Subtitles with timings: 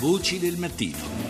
[0.00, 1.27] Voci del mattino.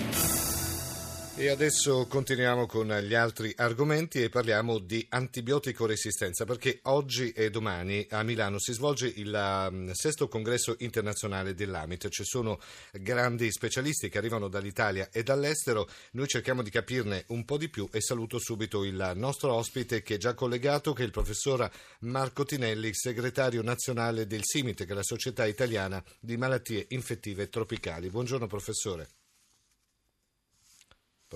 [1.40, 7.48] E adesso continuiamo con gli altri argomenti e parliamo di antibiotico resistenza perché oggi e
[7.48, 12.08] domani a Milano si svolge il um, sesto congresso internazionale dell'AMIT.
[12.08, 12.58] Ci sono
[12.90, 15.88] grandi specialisti che arrivano dall'Italia e dall'estero.
[16.14, 20.16] Noi cerchiamo di capirne un po' di più e saluto subito il nostro ospite che
[20.16, 21.70] è già collegato, che è il professor
[22.00, 28.10] Marco Tinelli, segretario nazionale del SIMIT, che è la Società Italiana di Malattie Infettive Tropicali.
[28.10, 29.17] Buongiorno professore.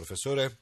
[0.02, 0.59] Professore?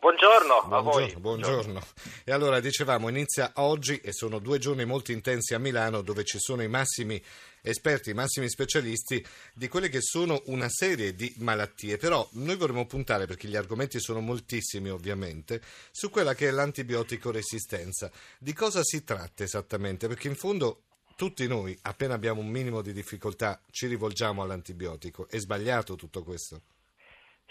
[0.00, 1.14] Buongiorno, buongiorno, a voi.
[1.14, 1.80] Buongiorno.
[2.24, 6.38] E allora dicevamo, inizia oggi e sono due giorni molto intensi a Milano dove ci
[6.40, 7.22] sono i massimi
[7.62, 11.98] esperti, i massimi specialisti di quelle che sono una serie di malattie.
[11.98, 17.30] Però noi vorremmo puntare, perché gli argomenti sono moltissimi ovviamente, su quella che è l'antibiotico
[17.30, 18.10] resistenza.
[18.40, 20.08] Di cosa si tratta esattamente?
[20.08, 20.82] Perché in fondo
[21.14, 25.28] tutti noi, appena abbiamo un minimo di difficoltà, ci rivolgiamo all'antibiotico.
[25.28, 26.62] È sbagliato tutto questo?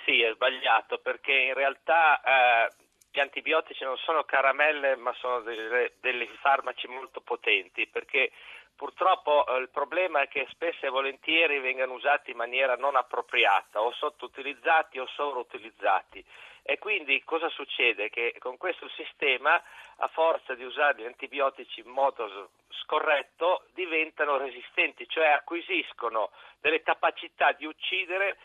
[0.10, 2.72] Sì, è sbagliato perché in realtà eh,
[3.12, 8.32] gli antibiotici non sono caramelle ma sono dei farmaci molto potenti perché
[8.76, 13.84] purtroppo eh, il problema è che spesso e volentieri vengano usati in maniera non appropriata
[13.84, 16.26] o sottoutilizzati o sovrautilizzati
[16.64, 18.10] e quindi cosa succede?
[18.10, 19.62] Che con questo sistema
[19.98, 22.50] a forza di usare gli antibiotici in modo
[22.82, 28.38] scorretto diventano resistenti, cioè acquisiscono delle capacità di uccidere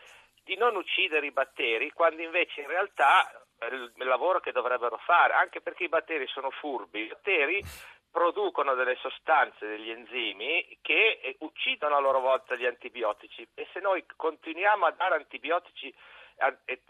[0.45, 5.33] di non uccidere i batteri, quando invece in realtà è il lavoro che dovrebbero fare,
[5.33, 7.01] anche perché i batteri sono furbi.
[7.01, 7.63] I batteri
[8.11, 13.79] producono delle sostanze, degli enzimi che eh, uccidono a loro volta gli antibiotici e se
[13.81, 15.93] noi continuiamo a dare antibiotici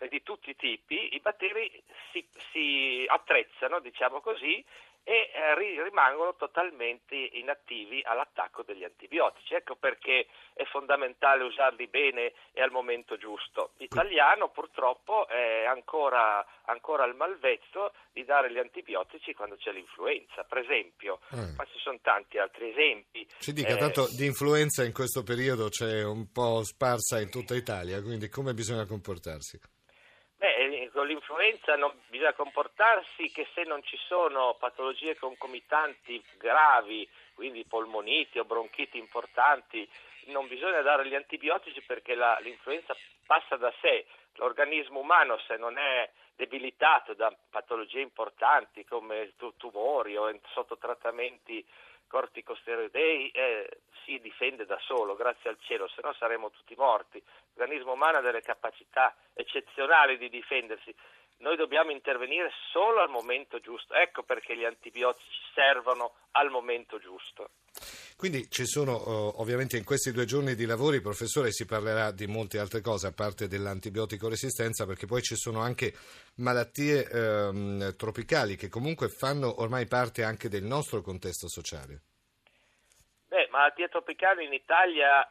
[0.10, 1.72] di tutti i tipi, i batteri
[2.12, 4.64] si, si attrezzano, diciamo così,
[5.08, 9.54] e eh, rimangono totalmente inattivi all'attacco degli antibiotici.
[9.54, 13.74] Ecco perché è fondamentale usarli bene e al momento giusto.
[13.78, 20.58] L'italiano purtroppo è ancora, ancora al malvezzo di dare gli antibiotici quando c'è l'influenza, per
[20.58, 21.54] esempio, eh.
[21.56, 23.28] ma ci sono tanti altri esempi.
[23.38, 27.54] Ci dica, eh, tanto di influenza in questo periodo c'è un po' sparsa in tutta
[27.54, 29.60] Italia, quindi come bisogna comportarsi?
[30.96, 38.40] Con l'influenza non, bisogna comportarsi che se non ci sono patologie concomitanti gravi, quindi polmoniti
[38.40, 39.86] o bronchiti importanti,
[40.28, 42.96] non bisogna dare gli antibiotici perché la, l'influenza
[43.26, 44.06] passa da sé.
[44.36, 51.62] L'organismo umano se non è debilitato da patologie importanti come tumori o sotto trattamenti
[52.16, 57.22] corticosteroidei eh, si difende da solo, grazie al cielo, se no saremmo tutti morti.
[57.56, 60.96] L'organismo umano ha delle capacità eccezionali di difendersi.
[61.38, 63.94] Noi dobbiamo intervenire solo al momento giusto.
[63.94, 67.50] Ecco perché gli antibiotici servono al momento giusto.
[68.16, 72.28] Quindi ci sono uh, ovviamente in questi due giorni di lavori, professore, si parlerà di
[72.28, 75.94] molte altre cose a parte dell'antibiotico resistenza, perché poi ci sono anche
[76.36, 82.02] malattie um, tropicali che comunque fanno ormai parte anche del nostro contesto sociale.
[83.56, 85.28] Beh, malattie tropicali in Italia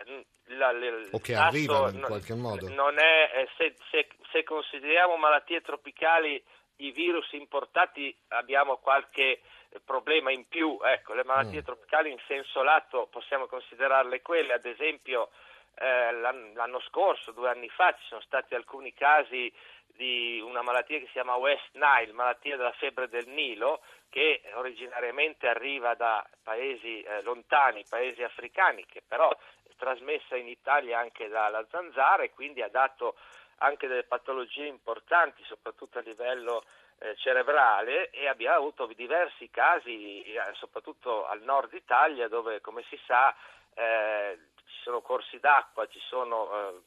[0.47, 2.69] la, la, o che arrivano in qualche modo.
[2.69, 6.43] Non è, eh, se, se, se consideriamo malattie tropicali
[6.77, 9.41] i virus importati abbiamo qualche
[9.85, 11.65] problema in più, ecco, le malattie mm.
[11.65, 15.31] tropicali in senso lato possiamo considerarle quelle, ad esempio
[15.77, 19.53] eh, l'anno scorso, due anni fa, ci sono stati alcuni casi
[19.87, 25.49] di una malattia che si chiama West Nile, malattia della febbre del Nilo, che originariamente
[25.49, 31.65] arriva da paesi eh, lontani, paesi africani, che però è trasmessa in Italia anche dalla
[31.71, 33.17] zanzara e quindi ha dato
[33.59, 36.65] anche delle patologie importanti, soprattutto a livello
[36.99, 42.99] eh, cerebrale e abbiamo avuto diversi casi, eh, soprattutto al nord Italia, dove come si
[43.07, 43.35] sa
[43.75, 44.39] eh,
[44.75, 46.83] ci sono corsi d'acqua, ci sono, eh,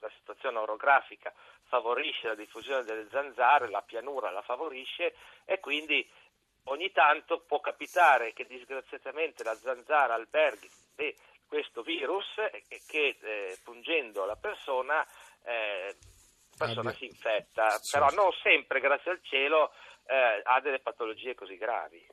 [0.00, 1.32] la situazione orografica
[1.64, 5.14] favorisce la diffusione delle zanzare, la pianura la favorisce
[5.44, 6.08] e quindi
[6.64, 10.68] ogni tanto può capitare che disgraziatamente la zanzara alberghi
[11.46, 15.04] questo virus e che eh, pungendo la persona
[15.42, 15.96] eh,
[16.56, 17.92] persona si infetta, sì.
[17.92, 19.72] però non sempre, grazie al cielo,
[20.06, 22.06] eh, ha delle patologie così gravi.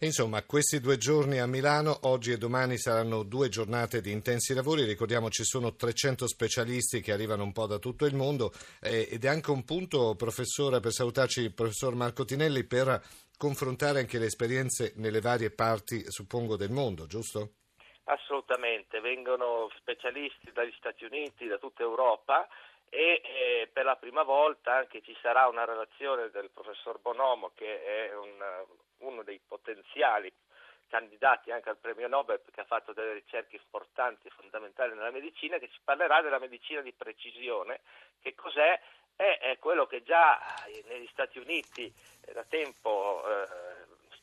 [0.00, 4.84] Insomma, questi due giorni a Milano, oggi e domani saranno due giornate di intensi lavori.
[4.84, 9.24] Ricordiamo ci sono 300 specialisti che arrivano un po' da tutto il mondo eh, ed
[9.24, 13.02] è anche un punto, professore, per salutarci il professor Marco Tinelli, per
[13.36, 17.54] confrontare anche le esperienze nelle varie parti, suppongo, del mondo, giusto?
[18.04, 22.46] Assolutamente, vengono specialisti dagli Stati Uniti, da tutta Europa
[22.90, 27.84] e eh, per la prima volta anche ci sarà una relazione del professor Bonomo che
[27.84, 28.64] è un,
[28.98, 30.32] uno dei potenziali
[30.88, 35.58] candidati anche al premio Nobel perché ha fatto delle ricerche importanti e fondamentali nella medicina,
[35.58, 37.80] che ci parlerà della medicina di precisione,
[38.20, 38.80] che cos'è?
[39.14, 40.38] È, quello che già
[40.86, 41.92] negli Stati Uniti
[42.32, 43.77] da tempo eh,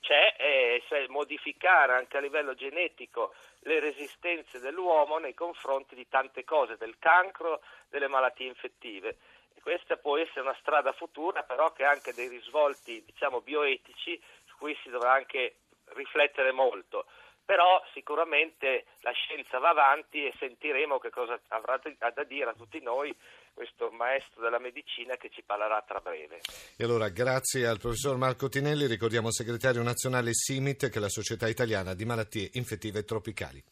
[0.05, 6.77] c'è, cioè modificare anche a livello genetico le resistenze dell'uomo nei confronti di tante cose,
[6.77, 9.17] del cancro, delle malattie infettive.
[9.55, 14.21] E questa può essere una strada futura, però che ha anche dei risvolti diciamo, bioetici
[14.45, 15.55] su cui si dovrà anche
[15.95, 17.07] riflettere molto.
[17.43, 21.79] Però sicuramente la scienza va avanti e sentiremo che cosa avrà
[22.13, 23.15] da dire a tutti noi
[23.55, 26.41] questo maestro della medicina che ci parlerà tra breve.
[26.75, 31.47] E allora grazie al professor Marco Tinelli, ricordiamo segretario nazionale SIMIT, che è la Società
[31.47, 33.63] Italiana di Malattie Infettive Tropicali.